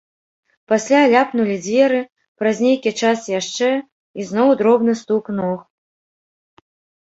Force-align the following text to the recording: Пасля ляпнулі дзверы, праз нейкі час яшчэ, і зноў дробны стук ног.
Пасля 0.71 1.01
ляпнулі 1.13 1.57
дзверы, 1.65 1.99
праз 2.41 2.63
нейкі 2.67 2.91
час 3.03 3.19
яшчэ, 3.39 3.71
і 4.19 4.29
зноў 4.33 4.49
дробны 4.65 4.93
стук 5.05 5.25
ног. 5.45 5.59